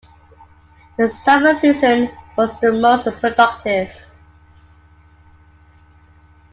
The 0.97 1.11
summer 1.11 1.53
season 1.59 2.09
was 2.35 2.59
the 2.59 2.71
most 2.71 3.05
productive. 3.19 3.91